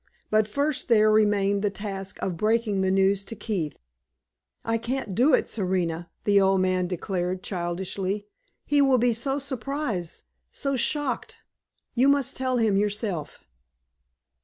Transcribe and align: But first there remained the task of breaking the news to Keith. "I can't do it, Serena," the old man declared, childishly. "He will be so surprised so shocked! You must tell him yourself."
But 0.31 0.47
first 0.47 0.87
there 0.87 1.11
remained 1.11 1.61
the 1.61 1.69
task 1.69 2.17
of 2.23 2.35
breaking 2.35 2.81
the 2.81 2.89
news 2.89 3.23
to 3.25 3.35
Keith. 3.35 3.77
"I 4.65 4.79
can't 4.79 5.13
do 5.13 5.35
it, 5.35 5.47
Serena," 5.47 6.09
the 6.23 6.41
old 6.41 6.59
man 6.61 6.87
declared, 6.87 7.43
childishly. 7.43 8.25
"He 8.65 8.81
will 8.81 8.97
be 8.97 9.13
so 9.13 9.37
surprised 9.37 10.23
so 10.51 10.75
shocked! 10.75 11.37
You 11.93 12.09
must 12.09 12.35
tell 12.35 12.57
him 12.57 12.77
yourself." 12.77 13.43